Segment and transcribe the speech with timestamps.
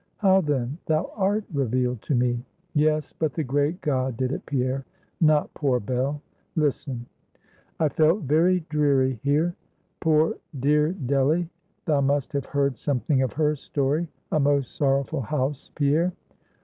[0.17, 0.79] "How then?
[0.87, 4.83] thou art revealed to me." "Yes; but the great God did it, Pierre
[5.21, 6.23] not poor Bell.
[6.55, 7.05] Listen.
[7.79, 9.53] "I felt very dreary here;
[9.99, 11.49] poor, dear Delly
[11.85, 16.11] thou must have heard something of her story a most sorrowful house, Pierre.